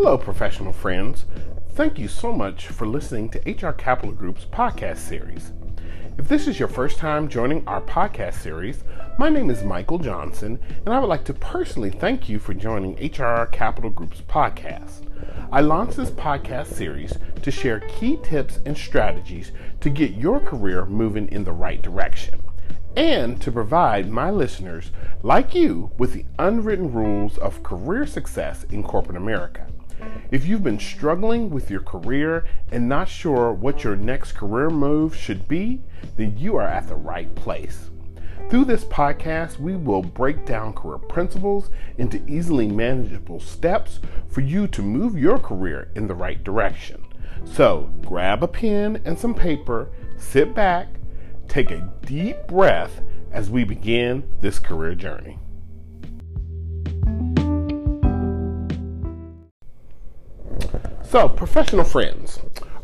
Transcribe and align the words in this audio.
Hello, 0.00 0.16
professional 0.16 0.72
friends. 0.72 1.24
Thank 1.70 1.98
you 1.98 2.06
so 2.06 2.32
much 2.32 2.68
for 2.68 2.86
listening 2.86 3.30
to 3.30 3.50
HR 3.50 3.72
Capital 3.72 4.12
Group's 4.12 4.44
podcast 4.44 4.98
series. 4.98 5.50
If 6.16 6.28
this 6.28 6.46
is 6.46 6.56
your 6.56 6.68
first 6.68 6.98
time 6.98 7.26
joining 7.26 7.66
our 7.66 7.80
podcast 7.80 8.34
series, 8.34 8.84
my 9.18 9.28
name 9.28 9.50
is 9.50 9.64
Michael 9.64 9.98
Johnson, 9.98 10.60
and 10.86 10.94
I 10.94 11.00
would 11.00 11.08
like 11.08 11.24
to 11.24 11.34
personally 11.34 11.90
thank 11.90 12.28
you 12.28 12.38
for 12.38 12.54
joining 12.54 12.94
HR 12.94 13.46
Capital 13.46 13.90
Group's 13.90 14.20
podcast. 14.20 15.04
I 15.50 15.62
launched 15.62 15.96
this 15.96 16.12
podcast 16.12 16.68
series 16.68 17.18
to 17.42 17.50
share 17.50 17.80
key 17.80 18.20
tips 18.22 18.60
and 18.64 18.78
strategies 18.78 19.50
to 19.80 19.90
get 19.90 20.12
your 20.12 20.38
career 20.38 20.86
moving 20.86 21.26
in 21.32 21.42
the 21.42 21.50
right 21.50 21.82
direction 21.82 22.40
and 22.96 23.42
to 23.42 23.50
provide 23.50 24.08
my 24.08 24.30
listeners, 24.30 24.92
like 25.24 25.56
you, 25.56 25.90
with 25.98 26.12
the 26.12 26.24
unwritten 26.38 26.92
rules 26.92 27.36
of 27.38 27.64
career 27.64 28.06
success 28.06 28.62
in 28.70 28.84
corporate 28.84 29.16
America. 29.16 29.66
If 30.30 30.46
you've 30.46 30.62
been 30.62 30.78
struggling 30.78 31.50
with 31.50 31.70
your 31.70 31.80
career 31.80 32.44
and 32.70 32.88
not 32.88 33.08
sure 33.08 33.52
what 33.52 33.84
your 33.84 33.96
next 33.96 34.32
career 34.32 34.70
move 34.70 35.16
should 35.16 35.48
be, 35.48 35.80
then 36.16 36.36
you 36.36 36.56
are 36.56 36.68
at 36.68 36.88
the 36.88 36.96
right 36.96 37.34
place. 37.34 37.90
Through 38.50 38.66
this 38.66 38.84
podcast, 38.84 39.58
we 39.58 39.76
will 39.76 40.02
break 40.02 40.46
down 40.46 40.72
career 40.72 40.98
principles 40.98 41.70
into 41.98 42.24
easily 42.26 42.66
manageable 42.66 43.40
steps 43.40 44.00
for 44.28 44.40
you 44.40 44.66
to 44.68 44.82
move 44.82 45.18
your 45.18 45.38
career 45.38 45.90
in 45.94 46.06
the 46.06 46.14
right 46.14 46.42
direction. 46.42 47.04
So 47.44 47.90
grab 48.02 48.42
a 48.42 48.48
pen 48.48 49.02
and 49.04 49.18
some 49.18 49.34
paper, 49.34 49.90
sit 50.16 50.54
back, 50.54 50.88
take 51.46 51.70
a 51.70 51.92
deep 52.06 52.46
breath 52.46 53.00
as 53.32 53.50
we 53.50 53.64
begin 53.64 54.30
this 54.40 54.58
career 54.58 54.94
journey. 54.94 55.38
So, 61.10 61.26
professional 61.26 61.84
friends, 61.84 62.38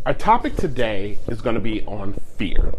our 0.07 0.15
topic 0.15 0.57
today 0.57 1.19
is 1.29 1.43
going 1.43 1.57
to 1.57 1.61
be 1.61 1.85
on 1.85 2.15
fear. 2.39 2.73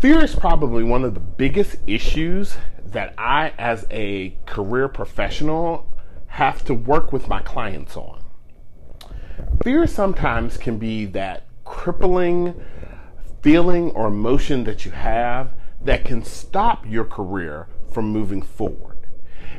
Fear 0.00 0.22
is 0.22 0.34
probably 0.34 0.84
one 0.84 1.02
of 1.02 1.14
the 1.14 1.20
biggest 1.20 1.76
issues 1.86 2.58
that 2.84 3.14
I, 3.16 3.54
as 3.56 3.86
a 3.90 4.36
career 4.44 4.88
professional, 4.88 5.90
have 6.26 6.62
to 6.66 6.74
work 6.74 7.10
with 7.10 7.26
my 7.26 7.40
clients 7.40 7.96
on. 7.96 8.22
Fear 9.64 9.86
sometimes 9.86 10.58
can 10.58 10.76
be 10.76 11.06
that 11.06 11.44
crippling 11.64 12.62
feeling 13.40 13.92
or 13.92 14.08
emotion 14.08 14.64
that 14.64 14.84
you 14.84 14.90
have 14.90 15.52
that 15.80 16.04
can 16.04 16.22
stop 16.22 16.84
your 16.86 17.06
career 17.06 17.66
from 17.90 18.10
moving 18.10 18.42
forward. 18.42 18.95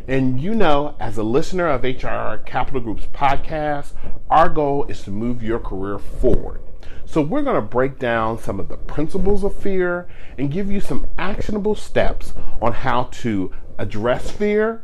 And 0.07 0.39
you 0.39 0.55
know, 0.55 0.95
as 0.99 1.17
a 1.17 1.23
listener 1.23 1.67
of 1.67 1.83
HR 1.83 2.41
Capital 2.45 2.81
Group's 2.81 3.07
podcast, 3.07 3.93
our 4.29 4.49
goal 4.49 4.85
is 4.85 5.03
to 5.03 5.11
move 5.11 5.43
your 5.43 5.59
career 5.59 5.99
forward. 5.99 6.61
So, 7.05 7.21
we're 7.21 7.41
going 7.41 7.55
to 7.55 7.61
break 7.61 7.99
down 7.99 8.37
some 8.37 8.59
of 8.59 8.67
the 8.67 8.75
principles 8.75 9.43
of 9.43 9.55
fear 9.55 10.07
and 10.37 10.51
give 10.51 10.69
you 10.69 10.81
some 10.81 11.07
actionable 11.17 11.75
steps 11.75 12.33
on 12.61 12.73
how 12.73 13.03
to 13.03 13.51
address 13.77 14.29
fear, 14.29 14.83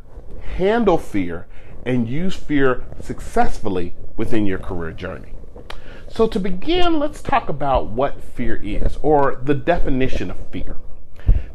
handle 0.56 0.98
fear, 0.98 1.48
and 1.86 2.08
use 2.08 2.36
fear 2.36 2.86
successfully 3.02 3.96
within 4.16 4.46
your 4.46 4.60
career 4.60 4.92
journey. 4.92 5.34
So, 6.08 6.28
to 6.28 6.40
begin, 6.40 7.00
let's 7.00 7.22
talk 7.22 7.50
about 7.50 7.88
what 7.88 8.24
fear 8.24 8.56
is, 8.56 8.98
or 9.02 9.42
the 9.44 9.56
definition 9.56 10.32
of 10.32 10.48
fear. 10.50 10.78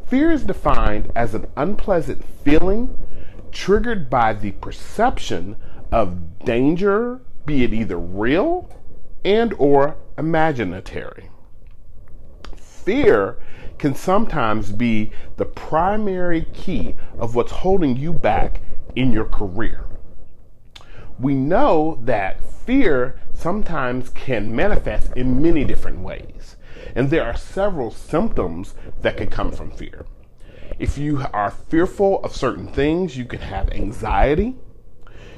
Fear 0.05 0.31
is 0.31 0.43
defined 0.43 1.11
as 1.15 1.33
an 1.33 1.47
unpleasant 1.55 2.23
feeling 2.43 2.97
triggered 3.51 4.09
by 4.09 4.33
the 4.33 4.51
perception 4.53 5.55
of 5.91 6.39
danger, 6.39 7.21
be 7.45 7.63
it 7.63 7.73
either 7.73 7.97
real 7.97 8.69
and 9.25 9.53
or 9.57 9.97
imaginary. 10.17 11.29
Fear 12.55 13.37
can 13.77 13.95
sometimes 13.95 14.71
be 14.71 15.11
the 15.37 15.45
primary 15.45 16.45
key 16.53 16.95
of 17.17 17.35
what's 17.35 17.51
holding 17.51 17.95
you 17.97 18.13
back 18.13 18.61
in 18.95 19.11
your 19.11 19.25
career. 19.25 19.85
We 21.17 21.33
know 21.33 21.99
that 22.03 22.43
fear 22.43 23.19
sometimes 23.33 24.09
can 24.09 24.55
manifest 24.55 25.11
in 25.15 25.41
many 25.41 25.63
different 25.63 25.99
ways, 25.99 26.55
and 26.95 27.09
there 27.09 27.25
are 27.25 27.35
several 27.35 27.91
symptoms 27.91 28.73
that 29.01 29.17
can 29.17 29.29
come 29.29 29.51
from 29.51 29.71
fear. 29.71 30.05
If 30.79 30.97
you 30.97 31.25
are 31.33 31.51
fearful 31.51 32.23
of 32.23 32.33
certain 32.33 32.67
things, 32.67 33.17
you 33.17 33.25
can 33.25 33.41
have 33.41 33.69
anxiety. 33.71 34.55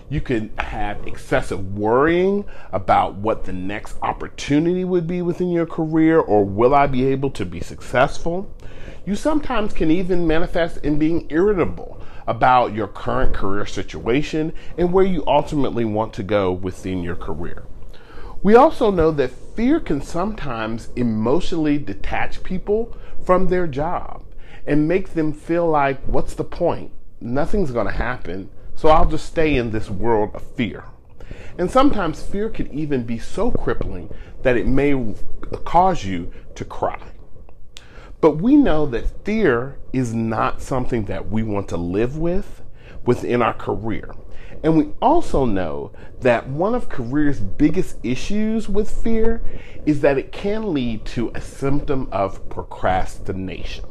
You 0.08 0.22
can 0.22 0.56
have 0.60 1.08
excessive 1.08 1.74
worrying 1.76 2.46
about 2.72 3.16
what 3.16 3.46
the 3.46 3.54
next 3.54 3.98
opportunity 4.04 4.86
would 4.86 5.08
be 5.08 5.24
within 5.24 5.50
your 5.50 5.66
career 5.66 6.20
or 6.20 6.46
will 6.46 6.76
I 6.76 6.86
be 6.86 7.08
able 7.08 7.32
to 7.32 7.44
be 7.44 7.60
successful. 7.60 8.54
You 9.04 9.16
sometimes 9.16 9.74
can 9.74 9.90
even 9.90 10.28
manifest 10.28 10.78
in 10.86 11.00
being 11.00 11.26
irritable 11.32 12.00
about 12.28 12.76
your 12.76 12.88
current 12.88 13.34
career 13.34 13.66
situation 13.66 14.54
and 14.78 14.94
where 14.94 15.06
you 15.06 15.24
ultimately 15.26 15.86
want 15.86 16.14
to 16.14 16.24
go 16.24 16.52
within 16.52 17.02
your 17.02 17.16
career. 17.16 17.64
We 18.44 18.54
also 18.54 18.92
know 18.92 19.10
that 19.10 19.32
fear 19.56 19.80
can 19.80 20.02
sometimes 20.02 20.90
emotionally 20.96 21.80
detach 21.80 22.44
people 22.44 22.96
from 23.24 23.48
their 23.48 23.66
job 23.66 24.24
and 24.66 24.88
make 24.88 25.14
them 25.14 25.34
feel 25.34 25.68
like, 25.68 26.02
what's 26.06 26.34
the 26.34 26.44
point? 26.44 26.92
Nothing's 27.20 27.72
going 27.72 27.88
to 27.88 27.94
happen, 27.94 28.50
so 28.76 28.90
I'll 28.90 29.10
just 29.10 29.26
stay 29.26 29.56
in 29.56 29.72
this 29.72 29.90
world 29.90 30.32
of 30.34 30.44
fear. 30.56 30.86
And 31.58 31.70
sometimes 31.70 32.24
fear 32.24 32.50
can 32.50 32.72
even 32.74 33.04
be 33.04 33.20
so 33.20 33.52
crippling 33.52 34.10
that 34.44 34.58
it 34.58 34.68
may 34.68 35.14
cause 35.66 36.04
you 36.04 36.32
to 36.56 36.66
cry. 36.66 37.00
But 38.22 38.38
we 38.38 38.56
know 38.56 38.86
that 38.88 39.26
fear 39.26 39.78
is 39.94 40.14
not 40.14 40.62
something 40.62 41.06
that 41.06 41.30
we 41.30 41.44
want 41.44 41.68
to 41.70 41.78
live 41.78 42.18
with 42.18 42.62
within 43.06 43.42
our 43.42 43.54
career. 43.54 44.14
And 44.64 44.78
we 44.78 44.94
also 45.02 45.46
know 45.46 45.92
that 46.20 46.48
one 46.48 46.76
of 46.76 46.88
career's 46.88 47.40
biggest 47.40 47.98
issues 48.04 48.70
with 48.70 48.92
fear 48.92 49.42
is 49.88 50.02
that 50.02 50.20
it 50.20 50.32
can 50.32 50.72
lead 50.74 51.04
to 51.06 51.32
a 51.34 51.42
symptom 51.42 52.08
of 52.12 52.48
procrastination. 52.50 53.86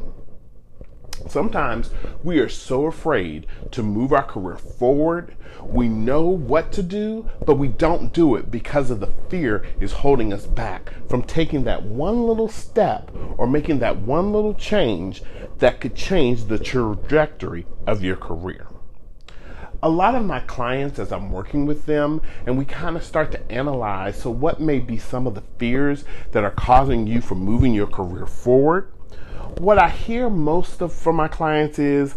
Sometimes 1.27 1.91
we 2.23 2.39
are 2.39 2.49
so 2.49 2.85
afraid 2.85 3.47
to 3.71 3.83
move 3.83 4.11
our 4.11 4.23
career 4.23 4.57
forward. 4.57 5.35
We 5.63 5.87
know 5.87 6.23
what 6.23 6.71
to 6.73 6.83
do, 6.83 7.29
but 7.45 7.55
we 7.55 7.67
don't 7.67 8.13
do 8.13 8.35
it 8.35 8.49
because 8.49 8.89
of 8.89 8.99
the 8.99 9.13
fear 9.29 9.65
is 9.79 9.91
holding 9.91 10.33
us 10.33 10.45
back 10.45 10.91
from 11.07 11.23
taking 11.23 11.63
that 11.65 11.83
one 11.83 12.25
little 12.25 12.49
step 12.49 13.11
or 13.37 13.47
making 13.47 13.79
that 13.79 13.97
one 13.97 14.33
little 14.33 14.53
change 14.53 15.23
that 15.59 15.79
could 15.79 15.95
change 15.95 16.45
the 16.45 16.59
trajectory 16.59 17.65
of 17.85 18.03
your 18.03 18.15
career. 18.15 18.67
A 19.83 19.89
lot 19.89 20.13
of 20.13 20.25
my 20.25 20.41
clients, 20.41 20.99
as 20.99 21.11
I'm 21.11 21.31
working 21.31 21.65
with 21.65 21.87
them, 21.87 22.21
and 22.45 22.55
we 22.55 22.65
kind 22.65 22.95
of 22.95 23.03
start 23.03 23.31
to 23.31 23.51
analyze 23.51 24.21
so, 24.21 24.29
what 24.29 24.61
may 24.61 24.77
be 24.77 24.97
some 24.97 25.25
of 25.25 25.33
the 25.33 25.43
fears 25.57 26.03
that 26.33 26.43
are 26.43 26.51
causing 26.51 27.07
you 27.07 27.19
from 27.19 27.39
moving 27.39 27.73
your 27.73 27.87
career 27.87 28.27
forward? 28.27 28.91
What 29.59 29.77
I 29.77 29.89
hear 29.89 30.29
most 30.29 30.81
of 30.81 30.93
from 30.93 31.15
my 31.15 31.27
clients 31.27 31.79
is 31.79 32.15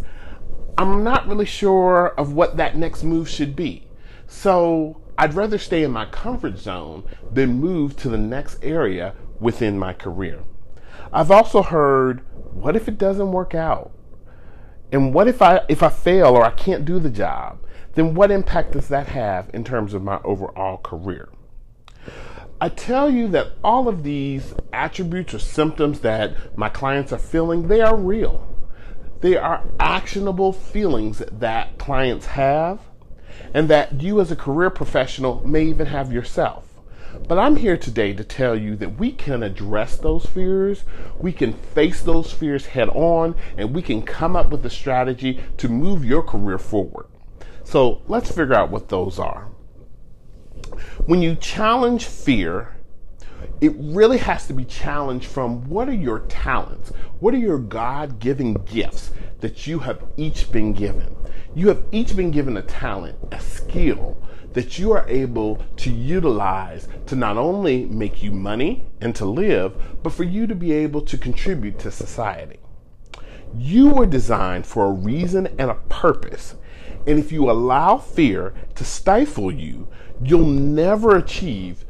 I'm 0.77 1.03
not 1.03 1.27
really 1.27 1.45
sure 1.45 2.07
of 2.09 2.33
what 2.33 2.57
that 2.57 2.75
next 2.75 3.03
move 3.03 3.29
should 3.29 3.55
be. 3.55 3.87
So 4.27 5.01
I'd 5.17 5.33
rather 5.33 5.57
stay 5.57 5.83
in 5.83 5.91
my 5.91 6.05
comfort 6.05 6.57
zone 6.57 7.03
than 7.31 7.59
move 7.59 7.95
to 7.97 8.09
the 8.09 8.17
next 8.17 8.59
area 8.61 9.13
within 9.39 9.79
my 9.79 9.93
career. 9.93 10.43
I've 11.13 11.31
also 11.31 11.61
heard, 11.61 12.21
what 12.53 12.75
if 12.75 12.87
it 12.87 12.97
doesn't 12.97 13.31
work 13.31 13.55
out? 13.55 13.91
And 14.91 15.13
what 15.13 15.27
if 15.27 15.41
I 15.41 15.61
if 15.67 15.81
I 15.81 15.89
fail 15.89 16.27
or 16.27 16.43
I 16.45 16.51
can't 16.51 16.85
do 16.85 16.99
the 16.99 17.09
job? 17.09 17.59
Then 17.93 18.13
what 18.13 18.31
impact 18.31 18.73
does 18.73 18.89
that 18.89 19.07
have 19.07 19.49
in 19.53 19.63
terms 19.63 19.93
of 19.93 20.03
my 20.03 20.19
overall 20.23 20.77
career? 20.77 21.29
I 22.61 22.69
tell 22.69 23.09
you 23.09 23.27
that 23.29 23.51
all 23.63 23.89
of 23.89 24.03
these 24.03 24.53
attributes 24.71 25.33
or 25.33 25.39
symptoms 25.39 25.99
that 25.99 26.57
my 26.57 26.69
clients 26.69 27.11
are 27.11 27.17
feeling, 27.17 27.67
they 27.67 27.81
are 27.81 27.97
real. 27.97 28.47
They 29.19 29.35
are 29.35 29.63
actionable 29.79 30.53
feelings 30.53 31.21
that 31.31 31.77
clients 31.77 32.27
have 32.27 32.79
and 33.53 33.67
that 33.69 34.01
you 34.01 34.21
as 34.21 34.31
a 34.31 34.35
career 34.37 34.69
professional 34.69 35.45
may 35.45 35.65
even 35.65 35.87
have 35.87 36.13
yourself. 36.13 36.65
But 37.27 37.39
I'm 37.39 37.57
here 37.57 37.77
today 37.77 38.13
to 38.13 38.23
tell 38.23 38.55
you 38.57 38.75
that 38.77 38.99
we 38.99 39.11
can 39.11 39.43
address 39.43 39.97
those 39.97 40.25
fears, 40.25 40.83
we 41.17 41.33
can 41.33 41.53
face 41.53 42.01
those 42.01 42.31
fears 42.31 42.67
head 42.67 42.89
on, 42.89 43.35
and 43.57 43.73
we 43.73 43.81
can 43.81 44.01
come 44.01 44.35
up 44.35 44.49
with 44.49 44.65
a 44.65 44.69
strategy 44.69 45.41
to 45.57 45.67
move 45.69 46.05
your 46.05 46.23
career 46.23 46.57
forward. 46.57 47.07
So 47.63 48.01
let's 48.07 48.31
figure 48.31 48.53
out 48.53 48.69
what 48.69 48.89
those 48.89 49.17
are. 49.19 49.49
When 51.05 51.21
you 51.21 51.35
challenge 51.35 52.05
fear, 52.05 52.75
it 53.61 53.73
really 53.77 54.17
has 54.17 54.47
to 54.47 54.53
be 54.53 54.65
challenged 54.65 55.27
from 55.27 55.67
what 55.69 55.87
are 55.87 55.93
your 55.93 56.19
talents? 56.19 56.89
What 57.19 57.33
are 57.33 57.37
your 57.37 57.59
God 57.59 58.19
given 58.19 58.53
gifts 58.65 59.11
that 59.39 59.67
you 59.67 59.79
have 59.79 60.03
each 60.17 60.51
been 60.51 60.73
given? 60.73 61.15
You 61.53 61.67
have 61.69 61.83
each 61.91 62.15
been 62.15 62.31
given 62.31 62.57
a 62.57 62.61
talent, 62.61 63.17
a 63.31 63.39
skill 63.39 64.17
that 64.53 64.79
you 64.79 64.91
are 64.91 65.05
able 65.07 65.57
to 65.77 65.91
utilize 65.91 66.87
to 67.07 67.15
not 67.15 67.37
only 67.37 67.85
make 67.85 68.23
you 68.23 68.31
money 68.31 68.85
and 69.01 69.15
to 69.15 69.25
live, 69.25 69.73
but 70.01 70.13
for 70.13 70.23
you 70.23 70.47
to 70.47 70.55
be 70.55 70.71
able 70.71 71.01
to 71.01 71.17
contribute 71.17 71.77
to 71.79 71.91
society. 71.91 72.59
You 73.57 73.89
were 73.89 74.05
designed 74.05 74.65
for 74.65 74.85
a 74.85 74.91
reason 74.91 75.47
and 75.57 75.69
a 75.69 75.75
purpose. 75.89 76.55
And 77.07 77.19
if 77.19 77.31
you 77.31 77.49
allow 77.49 77.97
fear 77.97 78.53
to 78.75 78.83
stifle 78.83 79.51
you, 79.51 79.87
you'll 80.23 80.45
never 80.45 81.15
achieve 81.15 81.85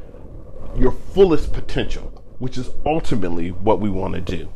your 0.77 0.91
fullest 0.91 1.53
potential, 1.53 2.23
which 2.39 2.57
is 2.57 2.69
ultimately 2.85 3.49
what 3.49 3.79
we 3.79 3.89
want 3.89 4.13
to 4.15 4.21
do. 4.21 4.51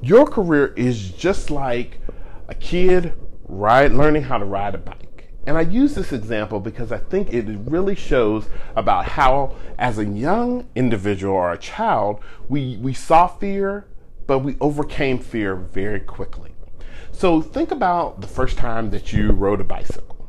Your 0.00 0.26
career 0.26 0.72
is 0.76 1.10
just 1.10 1.50
like 1.50 2.00
a 2.48 2.54
kid 2.54 3.14
ride, 3.44 3.92
learning 3.92 4.22
how 4.22 4.38
to 4.38 4.44
ride 4.44 4.74
a 4.74 4.78
bike. 4.78 5.06
And 5.46 5.56
I 5.56 5.62
use 5.62 5.94
this 5.94 6.12
example 6.12 6.58
because 6.60 6.90
I 6.90 6.98
think 6.98 7.32
it 7.32 7.46
really 7.46 7.94
shows 7.94 8.48
about 8.74 9.06
how, 9.06 9.54
as 9.78 9.98
a 9.98 10.04
young 10.04 10.68
individual 10.74 11.34
or 11.34 11.52
a 11.52 11.58
child, 11.58 12.20
we, 12.48 12.76
we 12.78 12.92
saw 12.92 13.28
fear, 13.28 13.86
but 14.26 14.40
we 14.40 14.56
overcame 14.60 15.18
fear 15.18 15.56
very 15.56 16.00
quickly. 16.00 16.52
So 17.12 17.40
think 17.40 17.70
about 17.70 18.20
the 18.20 18.26
first 18.26 18.58
time 18.58 18.90
that 18.90 19.12
you 19.12 19.30
rode 19.30 19.60
a 19.60 19.64
bicycle 19.64 20.28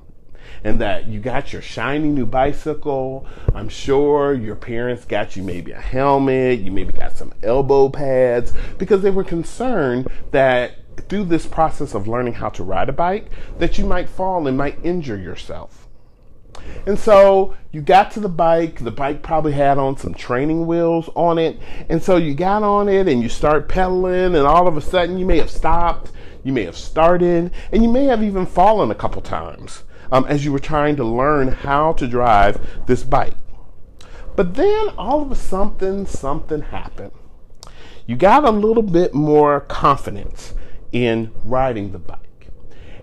and 0.63 0.79
that 0.81 1.07
you 1.07 1.19
got 1.19 1.53
your 1.53 1.61
shiny 1.61 2.07
new 2.07 2.25
bicycle. 2.25 3.27
I'm 3.53 3.69
sure 3.69 4.33
your 4.33 4.55
parents 4.55 5.05
got 5.05 5.35
you 5.35 5.43
maybe 5.43 5.71
a 5.71 5.81
helmet, 5.81 6.59
you 6.59 6.71
maybe 6.71 6.93
got 6.93 7.17
some 7.17 7.33
elbow 7.43 7.89
pads 7.89 8.53
because 8.77 9.01
they 9.01 9.11
were 9.11 9.23
concerned 9.23 10.07
that 10.31 10.75
through 11.09 11.25
this 11.25 11.45
process 11.45 11.93
of 11.93 12.07
learning 12.07 12.33
how 12.33 12.49
to 12.49 12.63
ride 12.63 12.89
a 12.89 12.93
bike 12.93 13.29
that 13.59 13.77
you 13.77 13.85
might 13.85 14.09
fall 14.09 14.47
and 14.47 14.57
might 14.57 14.83
injure 14.83 15.17
yourself. 15.17 15.86
And 16.85 16.97
so 16.97 17.55
you 17.71 17.81
got 17.81 18.11
to 18.11 18.19
the 18.19 18.29
bike, 18.29 18.83
the 18.83 18.91
bike 18.91 19.21
probably 19.21 19.53
had 19.53 19.77
on 19.77 19.97
some 19.97 20.13
training 20.13 20.67
wheels 20.67 21.09
on 21.15 21.37
it. 21.37 21.59
And 21.89 22.01
so 22.01 22.17
you 22.17 22.33
got 22.33 22.63
on 22.63 22.89
it 22.89 23.07
and 23.07 23.21
you 23.21 23.29
start 23.29 23.69
pedaling, 23.69 24.35
and 24.35 24.47
all 24.47 24.67
of 24.67 24.77
a 24.77 24.81
sudden 24.81 25.17
you 25.17 25.25
may 25.25 25.37
have 25.37 25.51
stopped, 25.51 26.11
you 26.43 26.53
may 26.53 26.63
have 26.63 26.77
started, 26.77 27.51
and 27.71 27.83
you 27.83 27.89
may 27.89 28.05
have 28.05 28.23
even 28.23 28.45
fallen 28.45 28.91
a 28.91 28.95
couple 28.95 29.21
times 29.21 29.83
um, 30.11 30.25
as 30.25 30.45
you 30.45 30.51
were 30.51 30.59
trying 30.59 30.95
to 30.95 31.03
learn 31.03 31.49
how 31.49 31.93
to 31.93 32.07
drive 32.07 32.59
this 32.85 33.03
bike. 33.03 33.35
But 34.35 34.53
then 34.53 34.89
all 34.97 35.21
of 35.21 35.31
a 35.31 35.35
sudden, 35.35 36.05
something 36.05 36.61
happened. 36.61 37.11
You 38.05 38.15
got 38.15 38.45
a 38.45 38.51
little 38.51 38.83
bit 38.83 39.13
more 39.13 39.61
confidence 39.61 40.53
in 40.91 41.31
riding 41.43 41.91
the 41.91 41.99
bike. 41.99 42.49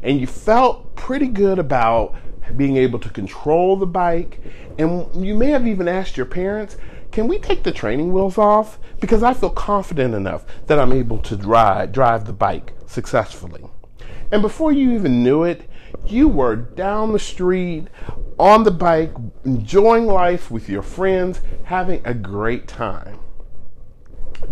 And 0.02 0.20
you 0.20 0.26
felt 0.26 0.94
pretty 0.96 1.26
good 1.26 1.58
about 1.58 2.14
being 2.56 2.76
able 2.76 2.98
to 2.98 3.08
control 3.08 3.76
the 3.76 3.86
bike. 3.86 4.40
And 4.78 5.24
you 5.24 5.34
may 5.34 5.50
have 5.50 5.66
even 5.66 5.88
asked 5.88 6.16
your 6.16 6.26
parents, 6.26 6.76
can 7.12 7.28
we 7.28 7.38
take 7.38 7.62
the 7.62 7.72
training 7.72 8.12
wheels 8.12 8.38
off? 8.38 8.78
Because 9.00 9.22
I 9.22 9.34
feel 9.34 9.50
confident 9.50 10.14
enough 10.14 10.44
that 10.66 10.78
I'm 10.78 10.92
able 10.92 11.18
to 11.18 11.36
drive, 11.36 11.92
drive 11.92 12.24
the 12.24 12.32
bike 12.32 12.72
successfully. 12.86 13.64
And 14.32 14.42
before 14.42 14.72
you 14.72 14.92
even 14.92 15.22
knew 15.22 15.44
it, 15.44 15.68
you 16.06 16.28
were 16.28 16.56
down 16.56 17.12
the 17.12 17.18
street 17.18 17.86
on 18.38 18.64
the 18.64 18.70
bike, 18.70 19.12
enjoying 19.44 20.06
life 20.06 20.50
with 20.50 20.68
your 20.68 20.82
friends, 20.82 21.40
having 21.64 22.02
a 22.04 22.14
great 22.14 22.66
time. 22.66 23.20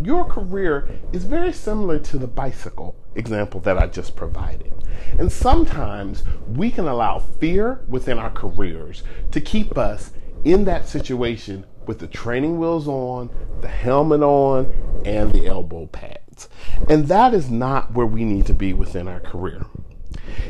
Your 0.02 0.24
career 0.24 0.88
is 1.12 1.24
very 1.24 1.52
similar 1.52 1.98
to 1.98 2.16
the 2.16 2.26
bicycle 2.26 2.96
example 3.14 3.60
that 3.60 3.76
I 3.76 3.86
just 3.88 4.16
provided. 4.16 4.72
And 5.18 5.30
sometimes 5.30 6.24
we 6.48 6.70
can 6.70 6.86
allow 6.86 7.18
fear 7.18 7.80
within 7.88 8.18
our 8.18 8.30
careers 8.30 9.02
to 9.30 9.40
keep 9.40 9.76
us 9.78 10.12
in 10.44 10.64
that 10.64 10.88
situation 10.88 11.64
with 11.86 11.98
the 11.98 12.06
training 12.06 12.58
wheels 12.58 12.88
on, 12.88 13.30
the 13.60 13.68
helmet 13.68 14.22
on, 14.22 14.72
and 15.04 15.32
the 15.32 15.46
elbow 15.46 15.86
pads. 15.86 16.48
And 16.88 17.08
that 17.08 17.34
is 17.34 17.50
not 17.50 17.92
where 17.92 18.06
we 18.06 18.24
need 18.24 18.46
to 18.46 18.54
be 18.54 18.72
within 18.72 19.08
our 19.08 19.20
career. 19.20 19.64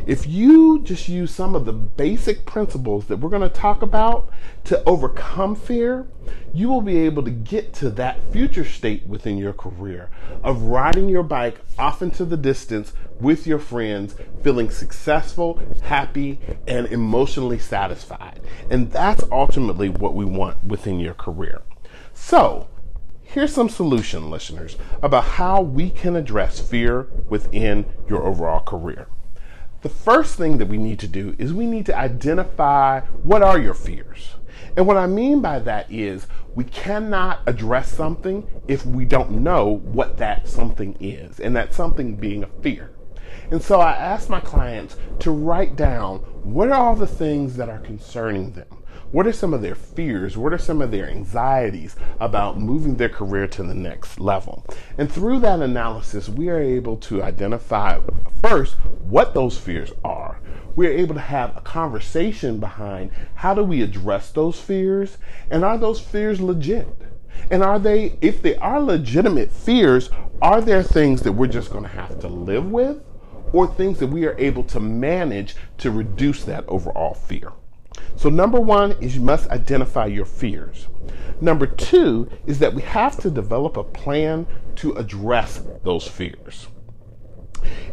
If 0.06 0.26
you 0.26 0.80
just 0.82 1.08
use 1.08 1.34
some 1.34 1.54
of 1.54 1.64
the 1.64 1.72
basic 1.72 2.44
principles 2.44 3.06
that 3.06 3.18
we're 3.18 3.30
going 3.30 3.42
to 3.42 3.48
talk 3.48 3.82
about 3.82 4.30
to 4.64 4.82
overcome 4.84 5.54
fear, 5.54 6.06
you 6.52 6.68
will 6.68 6.82
be 6.82 6.98
able 6.98 7.22
to 7.22 7.30
get 7.30 7.72
to 7.74 7.90
that 7.90 8.20
future 8.32 8.64
state 8.64 9.06
within 9.06 9.38
your 9.38 9.52
career 9.52 10.10
of 10.42 10.62
riding 10.62 11.08
your 11.08 11.22
bike 11.22 11.60
off 11.78 12.02
into 12.02 12.24
the 12.24 12.36
distance 12.36 12.92
with 13.20 13.46
your 13.46 13.58
friends, 13.58 14.14
feeling 14.42 14.70
successful, 14.70 15.60
happy, 15.82 16.40
and 16.66 16.86
emotionally 16.88 17.58
satisfied. 17.58 18.40
And 18.70 18.90
that's 18.90 19.24
ultimately 19.30 19.88
what 19.88 20.14
we 20.14 20.24
want 20.24 20.62
within 20.64 21.00
your 21.00 21.14
career. 21.14 21.62
So, 22.12 22.68
here's 23.22 23.54
some 23.54 23.68
solution 23.68 24.30
listeners 24.30 24.76
about 25.02 25.24
how 25.24 25.62
we 25.62 25.90
can 25.90 26.16
address 26.16 26.60
fear 26.60 27.08
within 27.28 27.86
your 28.08 28.24
overall 28.24 28.60
career. 28.60 29.08
The 29.82 29.88
first 29.88 30.36
thing 30.36 30.58
that 30.58 30.68
we 30.68 30.78
need 30.78 31.00
to 31.00 31.08
do 31.08 31.34
is 31.38 31.52
we 31.52 31.66
need 31.66 31.86
to 31.86 31.98
identify 31.98 33.00
what 33.00 33.42
are 33.42 33.58
your 33.58 33.74
fears. 33.74 34.36
And 34.76 34.86
what 34.86 34.96
I 34.96 35.06
mean 35.06 35.40
by 35.40 35.58
that 35.58 35.90
is 35.90 36.28
we 36.54 36.62
cannot 36.62 37.40
address 37.46 37.92
something 37.92 38.46
if 38.68 38.86
we 38.86 39.04
don't 39.04 39.42
know 39.42 39.66
what 39.66 40.18
that 40.18 40.46
something 40.46 40.96
is, 41.00 41.40
and 41.40 41.56
that 41.56 41.74
something 41.74 42.14
being 42.14 42.44
a 42.44 42.62
fear. 42.62 42.92
And 43.50 43.60
so 43.60 43.80
I 43.80 43.92
ask 43.92 44.28
my 44.28 44.40
clients 44.40 44.96
to 45.18 45.32
write 45.32 45.74
down 45.74 46.18
what 46.44 46.68
are 46.68 46.74
all 46.74 46.94
the 46.94 47.06
things 47.06 47.56
that 47.56 47.68
are 47.68 47.80
concerning 47.80 48.52
them. 48.52 48.81
What 49.12 49.26
are 49.26 49.32
some 49.32 49.52
of 49.52 49.60
their 49.60 49.74
fears? 49.74 50.38
What 50.38 50.54
are 50.54 50.58
some 50.58 50.80
of 50.80 50.90
their 50.90 51.06
anxieties 51.06 51.96
about 52.18 52.58
moving 52.58 52.96
their 52.96 53.10
career 53.10 53.46
to 53.48 53.62
the 53.62 53.74
next 53.74 54.18
level? 54.18 54.64
And 54.96 55.12
through 55.12 55.40
that 55.40 55.60
analysis, 55.60 56.30
we 56.30 56.48
are 56.48 56.58
able 56.58 56.96
to 56.96 57.22
identify 57.22 58.00
first 58.40 58.76
what 59.02 59.34
those 59.34 59.58
fears 59.58 59.92
are. 60.02 60.40
We're 60.76 60.92
able 60.92 61.14
to 61.14 61.20
have 61.20 61.54
a 61.54 61.60
conversation 61.60 62.58
behind 62.58 63.10
how 63.34 63.52
do 63.52 63.62
we 63.62 63.82
address 63.82 64.30
those 64.30 64.58
fears 64.58 65.18
and 65.50 65.62
are 65.62 65.76
those 65.76 66.00
fears 66.00 66.40
legit? 66.40 66.88
And 67.50 67.62
are 67.62 67.78
they, 67.78 68.16
if 68.22 68.40
they 68.40 68.56
are 68.56 68.80
legitimate 68.80 69.52
fears, 69.52 70.08
are 70.40 70.62
there 70.62 70.82
things 70.82 71.20
that 71.20 71.32
we're 71.32 71.48
just 71.48 71.70
going 71.70 71.84
to 71.84 71.90
have 71.90 72.18
to 72.20 72.28
live 72.28 72.70
with 72.70 73.04
or 73.52 73.66
things 73.66 73.98
that 73.98 74.06
we 74.06 74.24
are 74.24 74.38
able 74.38 74.64
to 74.64 74.80
manage 74.80 75.54
to 75.76 75.90
reduce 75.90 76.44
that 76.44 76.64
overall 76.66 77.12
fear? 77.12 77.52
So, 78.16 78.28
number 78.28 78.60
one 78.60 78.92
is 79.00 79.16
you 79.16 79.22
must 79.22 79.50
identify 79.50 80.06
your 80.06 80.24
fears. 80.24 80.88
Number 81.40 81.66
two 81.66 82.28
is 82.46 82.58
that 82.60 82.74
we 82.74 82.82
have 82.82 83.16
to 83.18 83.30
develop 83.30 83.76
a 83.76 83.84
plan 83.84 84.46
to 84.76 84.92
address 84.92 85.62
those 85.82 86.06
fears. 86.06 86.68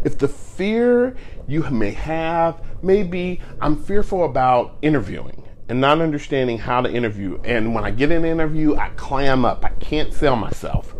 If 0.03 0.17
the 0.17 0.27
fear 0.27 1.15
you 1.47 1.61
may 1.69 1.91
have, 1.91 2.61
maybe 2.81 3.41
I'm 3.61 3.75
fearful 3.75 4.23
about 4.23 4.77
interviewing 4.81 5.43
and 5.67 5.79
not 5.79 6.01
understanding 6.01 6.57
how 6.57 6.81
to 6.81 6.91
interview. 6.91 7.39
And 7.43 7.73
when 7.73 7.85
I 7.85 7.91
get 7.91 8.11
an 8.11 8.25
interview, 8.25 8.75
I 8.75 8.89
clam 8.89 9.45
up. 9.45 9.63
I 9.63 9.69
can't 9.69 10.13
sell 10.13 10.35
myself. 10.35 10.95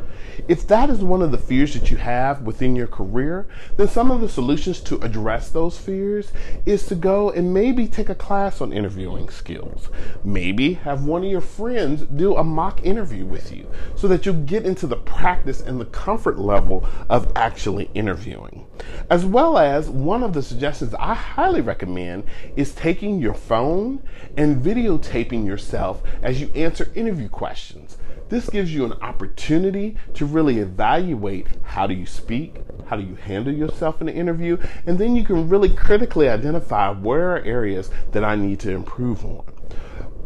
If 0.50 0.66
that 0.66 0.90
is 0.90 1.04
one 1.04 1.22
of 1.22 1.30
the 1.30 1.38
fears 1.38 1.76
that 1.76 1.92
you 1.92 1.98
have 1.98 2.42
within 2.42 2.76
your 2.76 2.88
career, 2.88 3.48
then 3.78 3.88
some 3.88 4.10
of 4.10 4.20
the 4.20 4.28
solutions 4.28 4.80
to 4.82 5.00
address 5.02 5.52
those 5.52 5.78
fears 5.78 6.32
is 6.66 6.88
to 6.88 6.96
go 6.96 7.30
and 7.30 7.54
maybe 7.54 7.86
take 7.86 8.10
a 8.10 8.16
class 8.16 8.60
on 8.60 8.74
interviewing 8.74 9.30
skills. 9.30 9.90
Maybe 10.24 10.74
have 10.74 11.06
one 11.06 11.24
of 11.24 11.30
your 11.30 11.40
friends 11.40 12.02
do 12.02 12.36
a 12.36 12.44
mock 12.44 12.84
interview 12.84 13.28
with 13.28 13.56
you 13.56 13.70
so 13.96 14.08
that 14.08 14.26
you 14.26 14.34
get 14.34 14.66
into 14.66 14.88
the 14.88 14.96
practice 14.96 15.62
and 15.62 15.80
the 15.80 15.86
comfort 15.86 16.40
level 16.40 16.84
of 17.10 17.32
actually 17.36 17.92
interviewing. 17.94 18.66
As 19.12 19.26
well 19.26 19.56
as 19.56 19.88
one 19.88 20.24
of 20.24 20.34
the 20.34 20.42
suggestions 20.42 20.96
I 20.96 21.14
highly 21.14 21.62
recommend 21.62 22.24
is 22.56 22.74
taking 22.74 23.20
your 23.20 23.36
phone 23.36 24.02
and 24.36 24.64
videotaping 24.64 25.46
yourself 25.46 26.02
as 26.24 26.42
you 26.42 26.50
answer 26.56 26.92
interview 26.96 27.30
questions. 27.30 28.00
This 28.30 28.48
gives 28.48 28.74
you 28.74 28.86
an 28.86 28.94
opportunity 29.02 29.98
to 30.14 30.26
really 30.26 30.60
evaluate 30.60 31.48
how 31.64 31.88
do 31.88 31.96
you 31.96 32.06
speak, 32.06 32.58
how 32.86 32.96
do 32.96 33.04
you 33.04 33.16
handle 33.16 33.54
yourself 33.54 34.02
in 34.02 34.08
an 34.08 34.16
interview, 34.16 34.58
and 34.86 35.00
then 35.00 35.16
you 35.16 35.24
can 35.24 35.50
really 35.50 35.70
critically 35.70 36.30
identify 36.30 36.92
where 36.92 37.36
are 37.36 37.44
areas 37.44 37.90
that 38.12 38.24
I 38.24 38.36
need 38.36 38.60
to 38.62 38.72
improve 38.72 39.26
on. 39.26 39.59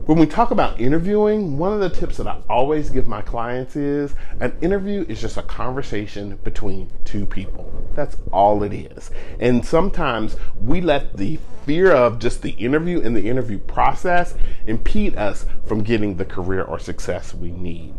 When 0.05 0.17
we 0.17 0.25
talk 0.25 0.51
about 0.51 0.81
interviewing, 0.81 1.57
one 1.57 1.72
of 1.72 1.79
the 1.79 1.89
tips 1.89 2.17
that 2.17 2.27
I 2.27 2.41
always 2.50 2.89
give 2.89 3.07
my 3.07 3.22
clients 3.22 3.77
is 3.77 4.13
an 4.41 4.53
interview 4.62 5.05
is 5.07 5.22
just 5.22 5.38
a 5.38 5.43
conversation 5.43 6.36
between 6.43 6.91
two 7.05 7.25
people. 7.25 7.72
That's 7.93 8.17
all 8.33 8.63
it 8.63 8.74
is. 8.74 9.12
And 9.39 9.65
sometimes 9.65 10.36
we 10.60 10.81
let 10.81 11.15
the 11.15 11.39
fear 11.65 11.93
of 11.93 12.19
just 12.19 12.41
the 12.41 12.51
interview 12.51 13.00
and 13.00 13.15
the 13.15 13.29
interview 13.29 13.60
process 13.60 14.36
impede 14.67 15.15
us 15.15 15.45
from 15.65 15.83
getting 15.83 16.17
the 16.17 16.25
career 16.25 16.63
or 16.63 16.79
success 16.79 17.33
we 17.33 17.51
need. 17.51 17.93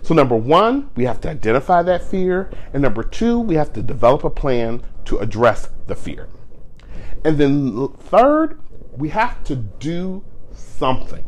So, 0.00 0.14
number 0.14 0.36
one, 0.36 0.88
we 0.96 1.04
have 1.04 1.20
to 1.20 1.28
identify 1.28 1.82
that 1.82 2.02
fear. 2.02 2.50
And 2.72 2.82
number 2.82 3.02
two, 3.02 3.38
we 3.38 3.56
have 3.56 3.74
to 3.74 3.82
develop 3.82 4.24
a 4.24 4.30
plan 4.30 4.82
to 5.04 5.18
address 5.18 5.68
the 5.86 5.96
fear. 5.96 6.30
And 7.26 7.36
then, 7.36 7.88
third, 7.88 8.58
we 8.96 9.10
have 9.10 9.44
to 9.44 9.56
do 9.56 10.24
something. 10.54 11.26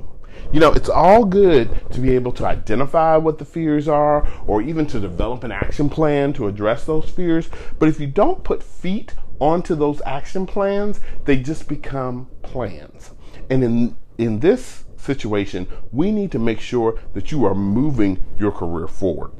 You 0.53 0.61
know, 0.61 0.73
it's 0.73 0.89
all 0.89 1.25
good 1.25 1.91
to 1.91 2.01
be 2.01 2.15
able 2.15 2.33
to 2.33 2.47
identify 2.47 3.17
what 3.17 3.39
the 3.39 3.45
fears 3.45 3.89
are 3.89 4.29
or 4.47 4.63
even 4.63 4.87
to 4.87 5.01
develop 5.01 5.45
an 5.45 5.53
action 5.53 5.91
plan 5.91 6.33
to 6.35 6.47
address 6.47 6.85
those 6.85 7.11
fears. 7.11 7.49
But 7.79 7.89
if 7.89 7.99
you 7.99 8.07
don't 8.07 8.45
put 8.45 8.63
feet 8.63 9.15
onto 9.41 9.75
those 9.75 10.01
action 10.07 10.47
plans, 10.47 11.01
they 11.25 11.37
just 11.37 11.69
become 11.69 12.29
plans. 12.43 13.11
And 13.51 13.65
in 13.65 13.97
in 14.17 14.41
this 14.41 14.85
situation, 14.97 15.67
we 15.93 16.11
need 16.11 16.33
to 16.33 16.39
make 16.39 16.61
sure 16.61 16.99
that 17.15 17.31
you 17.31 17.45
are 17.45 17.55
moving 17.55 18.25
your 18.39 18.53
career 18.53 18.87
forward. 18.87 19.33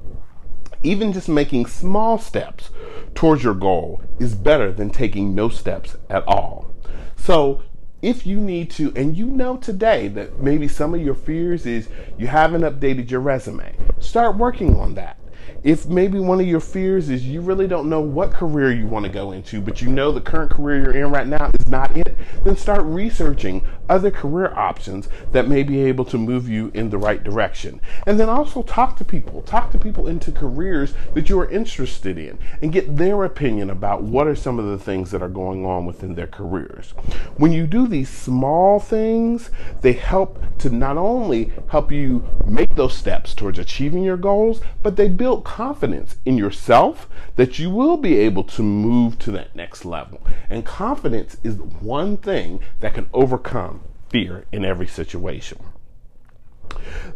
Even 0.83 1.13
just 1.13 1.29
making 1.29 1.67
small 1.67 2.19
steps 2.19 2.71
towards 3.15 3.43
your 3.43 3.55
goal 3.55 4.03
is 4.19 4.35
better 4.35 4.71
than 4.71 4.91
taking 4.91 5.35
no 5.35 5.49
steps 5.49 5.97
at 6.11 6.27
all. 6.29 6.75
So, 7.17 7.63
if 8.05 8.27
you 8.27 8.39
need 8.39 8.71
to, 8.73 8.93
and 8.95 9.17
you 9.17 9.25
know 9.25 9.57
today 9.57 10.09
that 10.09 10.39
maybe 10.39 10.69
some 10.69 10.95
of 10.95 11.01
your 11.01 11.15
fears 11.15 11.65
is 11.65 11.89
you 12.19 12.27
haven't 12.27 12.61
updated 12.61 13.11
your 13.11 13.21
resume, 13.21 13.75
start 13.99 14.37
working 14.37 14.77
on 14.79 14.95
that. 14.95 15.19
If 15.63 15.87
maybe 15.87 16.21
one 16.21 16.39
of 16.39 16.47
your 16.47 16.61
fears 16.61 17.09
is 17.09 17.27
you 17.27 17.41
really 17.41 17.67
don't 17.67 17.89
know 17.89 18.03
what 18.03 18.31
career 18.31 18.71
you 18.73 18.87
want 18.87 19.07
to 19.07 19.11
go 19.11 19.33
into, 19.33 19.63
but 19.63 19.81
you 19.81 19.89
know 19.89 20.13
the 20.13 20.21
current 20.21 20.51
career 20.51 20.83
you're 20.83 21.05
in 21.07 21.11
right 21.11 21.27
now 21.27 21.51
is 21.59 21.64
not 21.67 21.97
it, 21.97 22.17
then 22.45 22.57
start 22.57 22.83
researching 22.83 23.63
other 23.89 24.11
career 24.11 24.53
options 24.55 25.09
that 25.33 25.49
may 25.49 25.63
be 25.63 25.83
able 25.83 26.05
to 26.07 26.19
move 26.19 26.49
you 26.49 26.71
in 26.75 26.91
the 26.91 26.99
right 26.99 27.23
direction. 27.23 27.81
And 28.07 28.19
then 28.19 28.29
also 28.29 28.63
talk 28.63 28.97
to 28.97 29.05
people, 29.05 29.43
talk 29.43 29.71
to 29.73 29.79
people 29.79 30.07
into 30.07 30.33
careers 30.33 30.95
that 31.15 31.29
you 31.29 31.39
are 31.41 31.49
interested 31.51 32.19
in 32.19 32.39
and 32.63 32.73
get 32.73 32.97
their 32.97 33.25
opinion 33.25 33.71
about 33.71 34.03
what 34.03 34.27
are 34.27 34.35
some 34.35 34.59
of 34.59 34.67
the 34.67 34.79
things 34.79 35.11
that 35.11 35.23
are 35.23 35.29
going 35.29 35.65
on 35.65 35.87
within 35.87 36.15
their 36.15 36.27
careers. 36.27 36.93
When 37.37 37.53
you 37.53 37.67
do 37.67 37.87
these 37.87 38.09
small 38.09 38.81
things, 38.81 39.51
they 39.81 39.93
help 39.93 40.43
to 40.59 40.71
not 40.71 40.97
only 40.97 41.53
help 41.69 41.93
you 41.93 42.25
make 42.47 42.75
those 42.75 42.95
steps 42.95 43.35
towards 43.35 43.59
achieving 43.59 44.03
your 44.03 44.17
goals, 44.17 44.61
but 44.83 44.97
they 44.97 45.09
build 45.09 45.45
confidence 45.45 46.17
in 46.25 46.39
yourself 46.39 47.09
that 47.37 47.59
you 47.59 47.71
will 47.71 47.97
be 47.97 48.17
able 48.19 48.45
to 48.45 48.63
move 48.63 49.19
to 49.19 49.31
that 49.33 49.55
next 49.55 49.85
level. 49.85 50.21
And 50.49 50.65
confidence 50.65 51.37
is 51.55 51.61
one 51.81 52.17
thing 52.17 52.61
that 52.81 52.95
can 52.95 53.09
overcome 53.13 53.81
fear 54.09 54.45
in 54.53 54.65
every 54.65 54.87
situation. 54.87 55.59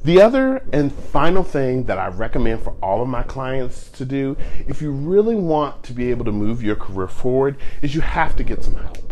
The 0.05 0.21
other 0.21 0.63
and 0.73 0.93
final 0.93 1.43
thing 1.43 1.85
that 1.85 1.99
I 1.99 2.09
recommend 2.09 2.63
for 2.63 2.75
all 2.83 3.03
of 3.03 3.09
my 3.09 3.23
clients 3.23 3.91
to 3.91 4.05
do, 4.05 4.37
if 4.67 4.81
you 4.81 4.91
really 4.91 5.35
want 5.35 5.83
to 5.85 5.93
be 5.93 6.11
able 6.11 6.25
to 6.25 6.33
move 6.33 6.63
your 6.63 6.77
career 6.77 7.09
forward, 7.09 7.57
is 7.83 7.95
you 7.95 8.01
have 8.01 8.37
to 8.37 8.45
get 8.45 8.63
some 8.63 8.77
help. 8.77 9.08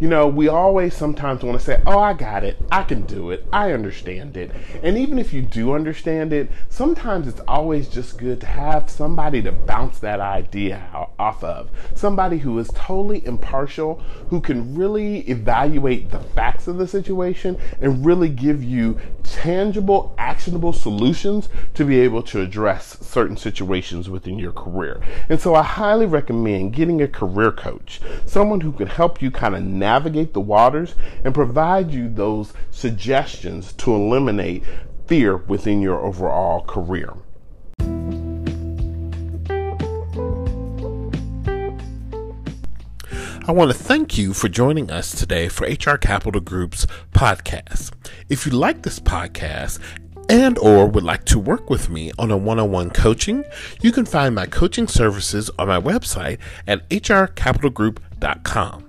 You 0.00 0.08
know, 0.08 0.26
we 0.26 0.48
always 0.48 0.94
sometimes 0.94 1.42
want 1.42 1.58
to 1.58 1.64
say, 1.64 1.82
oh, 1.86 1.98
I 1.98 2.12
got 2.12 2.44
it. 2.44 2.58
I 2.70 2.82
can 2.82 3.02
do 3.02 3.30
it. 3.30 3.46
I 3.52 3.72
understand 3.72 4.36
it. 4.36 4.50
And 4.82 4.98
even 4.98 5.18
if 5.18 5.32
you 5.32 5.42
do 5.42 5.72
understand 5.74 6.32
it, 6.32 6.50
sometimes 6.68 7.28
it's 7.28 7.40
always 7.46 7.88
just 7.88 8.18
good 8.18 8.40
to 8.40 8.46
have 8.46 8.90
somebody 8.90 9.42
to 9.42 9.52
bounce 9.52 9.98
that 10.00 10.20
idea 10.20 10.88
off 11.18 11.42
of. 11.42 11.70
Somebody 11.94 12.38
who 12.38 12.58
is 12.58 12.70
totally 12.74 13.24
impartial, 13.26 14.00
who 14.28 14.40
can 14.40 14.74
really 14.74 15.20
evaluate 15.20 16.10
the 16.10 16.20
facts 16.20 16.68
of 16.68 16.76
the 16.76 16.86
situation 16.86 17.58
and 17.80 18.04
really 18.04 18.28
give 18.28 18.62
you 18.62 18.98
tangible, 19.22 20.14
actionable 20.18 20.72
solutions 20.72 21.48
to 21.74 21.84
be 21.84 22.00
able 22.00 22.22
to 22.22 22.40
address 22.40 22.98
certain 23.00 23.36
situations 23.36 24.10
within 24.10 24.38
your 24.38 24.52
career. 24.52 25.00
And 25.28 25.40
so 25.40 25.54
I 25.54 25.62
highly 25.62 26.06
recommend 26.06 26.74
getting 26.74 27.00
a 27.00 27.08
career 27.08 27.52
coach, 27.52 28.00
someone 28.26 28.60
who 28.60 28.72
can 28.72 28.86
help 28.86 29.22
you 29.22 29.30
kind 29.30 29.54
of 29.54 29.62
navigate 29.64 30.34
the 30.34 30.40
waters 30.40 30.94
and 31.24 31.34
provide 31.34 31.90
you 31.90 32.08
those 32.08 32.52
suggestions 32.70 33.72
to 33.74 33.94
eliminate 33.94 34.62
fear 35.06 35.36
within 35.36 35.82
your 35.82 35.98
overall 35.98 36.62
career. 36.62 37.14
I 43.46 43.52
want 43.52 43.70
to 43.70 43.76
thank 43.76 44.16
you 44.16 44.32
for 44.32 44.48
joining 44.48 44.90
us 44.90 45.10
today 45.10 45.48
for 45.48 45.66
HR 45.66 45.98
Capital 45.98 46.40
Group's 46.40 46.86
podcast. 47.12 47.92
If 48.30 48.46
you 48.46 48.52
like 48.52 48.82
this 48.82 48.98
podcast 48.98 49.80
and 50.30 50.56
or 50.56 50.86
would 50.86 51.04
like 51.04 51.24
to 51.26 51.38
work 51.38 51.68
with 51.68 51.90
me 51.90 52.10
on 52.18 52.30
a 52.30 52.38
one-on-one 52.38 52.88
coaching, 52.90 53.44
you 53.82 53.92
can 53.92 54.06
find 54.06 54.34
my 54.34 54.46
coaching 54.46 54.88
services 54.88 55.50
on 55.58 55.68
my 55.68 55.78
website 55.78 56.38
at 56.66 56.88
hrcapitalgroup.com. 56.88 58.83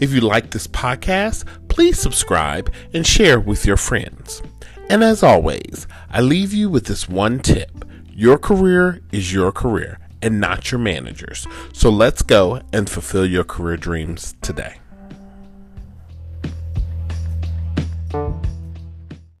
If 0.00 0.12
you 0.12 0.20
like 0.20 0.50
this 0.50 0.66
podcast, 0.66 1.44
please 1.68 1.98
subscribe 1.98 2.72
and 2.92 3.06
share 3.06 3.40
with 3.40 3.66
your 3.66 3.76
friends. 3.76 4.42
And 4.90 5.04
as 5.04 5.22
always, 5.22 5.86
I 6.10 6.20
leave 6.20 6.52
you 6.52 6.70
with 6.70 6.86
this 6.86 7.08
one 7.08 7.40
tip. 7.40 7.84
Your 8.10 8.38
career 8.38 9.00
is 9.12 9.32
your 9.32 9.52
career 9.52 9.98
and 10.22 10.40
not 10.40 10.72
your 10.72 10.80
manager's. 10.80 11.46
So 11.72 11.90
let's 11.90 12.22
go 12.22 12.62
and 12.72 12.88
fulfill 12.88 13.26
your 13.26 13.44
career 13.44 13.76
dreams 13.76 14.34
today. 14.42 14.80